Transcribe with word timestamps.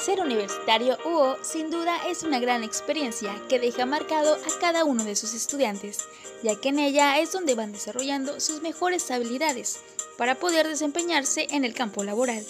Ser 0.00 0.20
universitario 0.20 0.96
UO 1.04 1.36
sin 1.42 1.70
duda 1.70 2.06
es 2.06 2.22
una 2.22 2.38
gran 2.38 2.62
experiencia 2.62 3.34
que 3.48 3.58
deja 3.58 3.84
marcado 3.84 4.34
a 4.34 4.60
cada 4.60 4.84
uno 4.84 5.04
de 5.04 5.16
sus 5.16 5.34
estudiantes, 5.34 6.04
ya 6.42 6.54
que 6.54 6.68
en 6.68 6.78
ella 6.78 7.18
es 7.18 7.32
donde 7.32 7.56
van 7.56 7.72
desarrollando 7.72 8.38
sus 8.38 8.62
mejores 8.62 9.10
habilidades 9.10 9.80
para 10.16 10.36
poder 10.36 10.68
desempeñarse 10.68 11.48
en 11.50 11.64
el 11.64 11.74
campo 11.74 12.04
laboral, 12.04 12.46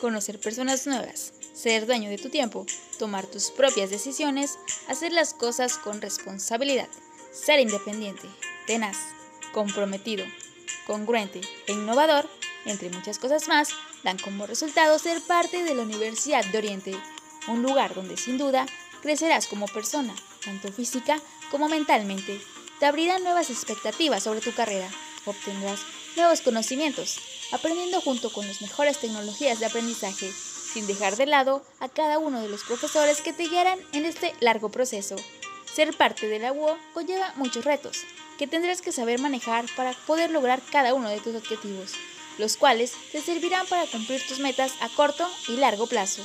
conocer 0.00 0.38
personas 0.38 0.86
nuevas, 0.86 1.32
ser 1.54 1.86
dueño 1.86 2.10
de 2.10 2.18
tu 2.18 2.28
tiempo, 2.28 2.66
tomar 2.98 3.26
tus 3.26 3.50
propias 3.50 3.88
decisiones, 3.88 4.58
hacer 4.86 5.12
las 5.12 5.32
cosas 5.32 5.78
con 5.78 6.02
responsabilidad, 6.02 6.88
ser 7.32 7.60
independiente, 7.60 8.28
tenaz, 8.66 8.98
comprometido, 9.54 10.26
congruente 10.86 11.40
e 11.66 11.72
innovador, 11.72 12.28
entre 12.66 12.90
muchas 12.90 13.18
cosas 13.18 13.48
más, 13.48 13.70
dan 14.02 14.18
como 14.18 14.46
resultado 14.46 14.98
ser 14.98 15.20
parte 15.22 15.62
de 15.62 15.74
la 15.74 15.82
Universidad 15.82 16.44
de 16.44 16.58
Oriente, 16.58 16.96
un 17.48 17.62
lugar 17.62 17.94
donde 17.94 18.16
sin 18.16 18.38
duda 18.38 18.66
crecerás 19.00 19.46
como 19.46 19.66
persona, 19.66 20.14
tanto 20.44 20.72
física 20.72 21.20
como 21.50 21.68
mentalmente. 21.68 22.40
Te 22.80 22.86
abrirán 22.86 23.22
nuevas 23.22 23.50
expectativas 23.50 24.24
sobre 24.24 24.40
tu 24.40 24.52
carrera, 24.52 24.88
obtendrás 25.24 25.80
nuevos 26.16 26.40
conocimientos, 26.40 27.18
aprendiendo 27.52 28.00
junto 28.00 28.32
con 28.32 28.46
las 28.46 28.60
mejores 28.60 28.98
tecnologías 28.98 29.60
de 29.60 29.66
aprendizaje, 29.66 30.30
sin 30.30 30.86
dejar 30.86 31.16
de 31.16 31.26
lado 31.26 31.62
a 31.80 31.88
cada 31.88 32.18
uno 32.18 32.40
de 32.40 32.48
los 32.48 32.64
profesores 32.64 33.20
que 33.20 33.32
te 33.32 33.48
guiarán 33.48 33.78
en 33.92 34.04
este 34.04 34.34
largo 34.40 34.68
proceso. 34.68 35.16
Ser 35.72 35.96
parte 35.96 36.28
de 36.28 36.38
la 36.38 36.52
UO 36.52 36.76
conlleva 36.92 37.32
muchos 37.36 37.64
retos, 37.64 38.00
que 38.38 38.46
tendrás 38.46 38.82
que 38.82 38.92
saber 38.92 39.20
manejar 39.20 39.64
para 39.76 39.92
poder 40.06 40.30
lograr 40.30 40.60
cada 40.70 40.92
uno 40.92 41.08
de 41.08 41.20
tus 41.20 41.34
objetivos 41.34 41.94
los 42.38 42.56
cuales 42.56 42.92
te 43.10 43.20
servirán 43.20 43.66
para 43.68 43.86
cumplir 43.86 44.20
tus 44.28 44.40
metas 44.40 44.72
a 44.80 44.88
corto 44.96 45.24
y 45.48 45.56
largo 45.56 45.86
plazo. 45.86 46.22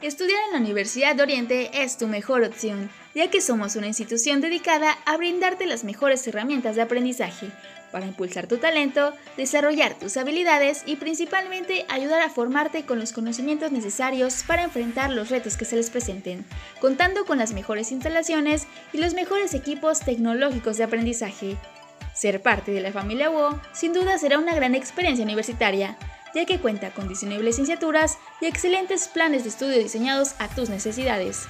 Estudiar 0.00 0.38
en 0.46 0.52
la 0.52 0.58
Universidad 0.58 1.16
de 1.16 1.22
Oriente 1.22 1.82
es 1.82 1.96
tu 1.96 2.06
mejor 2.06 2.44
opción, 2.44 2.90
ya 3.14 3.30
que 3.30 3.40
somos 3.40 3.76
una 3.76 3.86
institución 3.86 4.40
dedicada 4.40 4.98
a 5.06 5.16
brindarte 5.16 5.66
las 5.66 5.84
mejores 5.84 6.26
herramientas 6.26 6.76
de 6.76 6.82
aprendizaje 6.82 7.50
para 7.92 8.06
impulsar 8.06 8.48
tu 8.48 8.56
talento, 8.56 9.12
desarrollar 9.36 9.94
tus 9.94 10.16
habilidades 10.16 10.82
y 10.84 10.96
principalmente 10.96 11.86
ayudar 11.88 12.22
a 12.22 12.28
formarte 12.28 12.84
con 12.84 12.98
los 12.98 13.12
conocimientos 13.12 13.70
necesarios 13.70 14.42
para 14.44 14.64
enfrentar 14.64 15.10
los 15.10 15.30
retos 15.30 15.56
que 15.56 15.64
se 15.64 15.76
les 15.76 15.90
presenten, 15.90 16.44
contando 16.80 17.24
con 17.24 17.38
las 17.38 17.52
mejores 17.52 17.92
instalaciones 17.92 18.66
y 18.92 18.98
los 18.98 19.14
mejores 19.14 19.54
equipos 19.54 20.00
tecnológicos 20.00 20.76
de 20.76 20.82
aprendizaje. 20.82 21.56
Ser 22.14 22.42
parte 22.42 22.72
de 22.72 22.80
la 22.80 22.90
familia 22.90 23.30
WO 23.30 23.60
sin 23.72 23.92
duda 23.92 24.18
será 24.18 24.38
una 24.38 24.56
gran 24.56 24.74
experiencia 24.74 25.24
universitaria, 25.24 25.96
ya 26.34 26.46
que 26.46 26.58
cuenta 26.58 26.90
con 26.90 27.06
disponibles 27.06 27.44
licenciaturas 27.44 28.18
y 28.40 28.46
excelentes 28.46 29.06
planes 29.06 29.44
de 29.44 29.50
estudio 29.50 29.78
diseñados 29.78 30.34
a 30.40 30.48
tus 30.48 30.68
necesidades, 30.68 31.46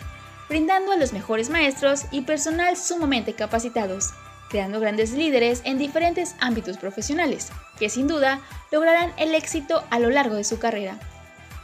brindando 0.49 0.93
a 0.93 0.97
los 0.97 1.13
mejores 1.13 1.51
maestros 1.51 2.05
y 2.11 2.23
personal 2.23 2.77
sumamente 2.77 3.35
capacitados 3.35 4.13
creando 4.55 4.79
grandes 4.79 5.11
líderes 5.13 5.63
en 5.65 5.79
diferentes 5.79 6.37
ámbitos 6.41 6.79
profesionales, 6.79 7.51
que 7.77 7.89
sin 7.89 8.07
duda 8.07 8.41
lograrán 8.71 9.13
el 9.17 9.35
éxito 9.35 9.83
a 9.91 9.99
lo 9.99 10.11
largo 10.11 10.37
de 10.37 10.45
su 10.45 10.61
carrera. 10.61 10.99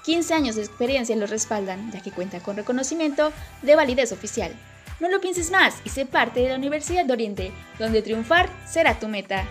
15 0.05 0.35
años 0.35 0.57
de 0.57 0.63
experiencia 0.63 1.15
los 1.15 1.31
respaldan, 1.31 1.93
ya 1.93 2.01
que 2.03 2.11
cuenta 2.11 2.41
con 2.41 2.57
reconocimiento 2.57 3.33
de 3.63 3.77
validez 3.77 4.11
oficial. 4.11 4.53
No 4.99 5.09
lo 5.09 5.21
pienses 5.21 5.53
más 5.53 5.77
y 5.85 5.91
sé 5.91 6.05
parte 6.05 6.41
de 6.41 6.49
la 6.49 6.57
Universidad 6.57 7.05
de 7.05 7.13
Oriente, 7.13 7.53
donde 7.79 8.03
triunfar 8.03 8.51
será 8.67 8.99
tu 8.99 9.07
meta. 9.07 9.47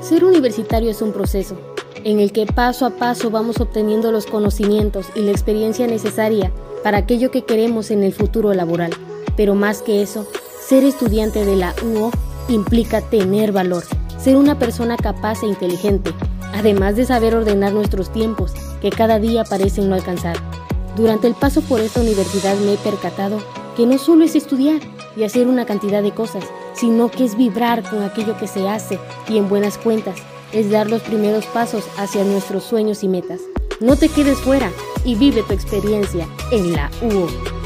Ser 0.00 0.24
universitario 0.24 0.90
es 0.90 1.02
un 1.02 1.12
proceso 1.12 1.74
en 2.04 2.20
el 2.20 2.32
que 2.32 2.46
paso 2.46 2.86
a 2.86 2.90
paso 2.90 3.30
vamos 3.30 3.60
obteniendo 3.60 4.12
los 4.12 4.26
conocimientos 4.26 5.06
y 5.14 5.20
la 5.20 5.30
experiencia 5.30 5.86
necesaria 5.86 6.52
para 6.82 6.98
aquello 6.98 7.30
que 7.30 7.44
queremos 7.44 7.90
en 7.90 8.02
el 8.02 8.12
futuro 8.12 8.52
laboral. 8.54 8.92
Pero 9.36 9.54
más 9.54 9.82
que 9.82 10.02
eso, 10.02 10.26
ser 10.60 10.84
estudiante 10.84 11.44
de 11.44 11.56
la 11.56 11.74
UO 11.84 12.10
implica 12.48 13.00
tener 13.00 13.52
valor, 13.52 13.84
ser 14.18 14.36
una 14.36 14.58
persona 14.58 14.96
capaz 14.96 15.42
e 15.42 15.46
inteligente, 15.46 16.12
además 16.54 16.96
de 16.96 17.06
saber 17.06 17.34
ordenar 17.34 17.72
nuestros 17.72 18.10
tiempos, 18.12 18.52
que 18.80 18.90
cada 18.90 19.18
día 19.18 19.44
parecen 19.44 19.88
no 19.88 19.94
alcanzar. 19.94 20.36
Durante 20.96 21.26
el 21.26 21.34
paso 21.34 21.60
por 21.62 21.80
esta 21.80 22.00
universidad 22.00 22.56
me 22.56 22.74
he 22.74 22.78
percatado 22.78 23.38
que 23.76 23.86
no 23.86 23.98
solo 23.98 24.24
es 24.24 24.34
estudiar 24.34 24.80
y 25.16 25.24
hacer 25.24 25.46
una 25.46 25.66
cantidad 25.66 26.02
de 26.02 26.12
cosas, 26.12 26.44
sino 26.74 27.10
que 27.10 27.24
es 27.24 27.36
vibrar 27.36 27.88
con 27.88 28.02
aquello 28.02 28.36
que 28.38 28.46
se 28.46 28.68
hace 28.68 28.98
y 29.28 29.36
en 29.36 29.48
buenas 29.48 29.78
cuentas, 29.78 30.16
es 30.52 30.70
dar 30.70 30.88
los 30.88 31.02
primeros 31.02 31.46
pasos 31.46 31.84
hacia 31.96 32.24
nuestros 32.24 32.64
sueños 32.64 33.02
y 33.02 33.08
metas. 33.08 33.40
No 33.80 33.96
te 33.96 34.08
quedes 34.08 34.38
fuera 34.38 34.70
y 35.04 35.14
vive 35.14 35.42
tu 35.42 35.52
experiencia 35.52 36.26
en 36.50 36.72
la 36.72 36.90
UO. 37.02 37.57